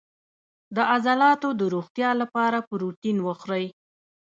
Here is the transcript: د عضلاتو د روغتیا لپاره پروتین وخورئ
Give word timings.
د 0.75 0.77
عضلاتو 0.91 1.49
د 1.59 1.61
روغتیا 1.73 2.09
لپاره 2.21 2.57
پروتین 2.69 3.17
وخورئ 3.27 3.65